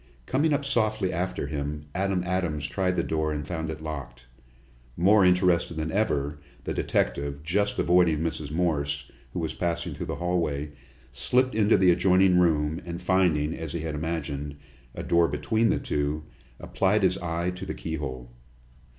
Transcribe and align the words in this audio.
Coming 0.25 0.51
up 0.51 0.65
softly 0.65 1.13
after 1.13 1.45
him, 1.45 1.85
Adam 1.93 2.23
Adams 2.23 2.65
tried 2.65 2.95
the 2.95 3.03
door 3.03 3.31
and 3.31 3.45
found 3.47 3.69
it 3.69 3.83
locked. 3.83 4.25
More 4.97 5.23
interested 5.23 5.77
than 5.77 5.91
ever, 5.91 6.39
the 6.63 6.73
detective, 6.73 7.43
just 7.43 7.77
avoiding 7.77 8.17
Mrs. 8.21 8.49
Morse, 8.49 9.11
who 9.33 9.37
was 9.39 9.53
passing 9.53 9.93
through 9.93 10.07
the 10.07 10.15
hallway, 10.15 10.71
slipped 11.11 11.53
into 11.53 11.77
the 11.77 11.91
adjoining 11.91 12.39
room, 12.39 12.81
and 12.83 12.99
finding, 12.99 13.53
as 13.53 13.73
he 13.73 13.81
had 13.81 13.93
imagined, 13.93 14.55
a 14.95 15.03
door 15.03 15.27
between 15.27 15.69
the 15.69 15.77
two, 15.77 16.23
applied 16.59 17.03
his 17.03 17.19
eye 17.19 17.51
to 17.51 17.65
the 17.67 17.75
keyhole. 17.75 18.31